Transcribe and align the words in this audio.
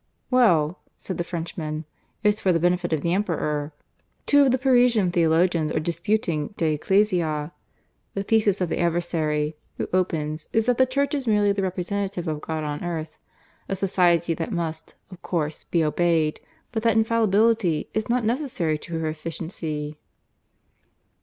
"Well," 0.31 0.79
said 0.97 1.19
the 1.19 1.23
Frenchman, 1.23 1.85
"it's 2.23 2.41
for 2.41 2.51
the 2.51 2.59
benefit 2.59 2.91
of 2.91 3.01
the 3.01 3.13
Emperor. 3.13 3.71
Two 4.25 4.41
of 4.43 4.49
the 4.49 4.57
Parisian 4.57 5.11
theologians 5.11 5.71
are 5.71 5.79
disputing 5.79 6.55
De 6.57 6.73
Ecclesia. 6.73 7.51
The 8.15 8.23
thesis 8.23 8.61
of 8.61 8.69
the 8.69 8.79
adversary, 8.79 9.55
who 9.77 9.87
opens, 9.93 10.49
is 10.53 10.65
that 10.65 10.79
the 10.79 10.87
Church 10.87 11.13
is 11.13 11.27
merely 11.27 11.51
the 11.51 11.61
representative 11.61 12.27
of 12.27 12.41
God 12.41 12.63
on 12.63 12.83
earth 12.83 13.19
a 13.69 13.75
Society 13.75 14.33
that 14.33 14.51
must, 14.51 14.95
of 15.11 15.21
course, 15.21 15.65
be 15.65 15.83
obeyed; 15.83 16.39
but 16.71 16.81
that 16.81 16.97
Infallibility 16.97 17.87
is 17.93 18.09
not 18.09 18.25
necessary 18.25 18.79
to 18.79 18.97
her 18.97 19.07
efficiency." 19.07 19.99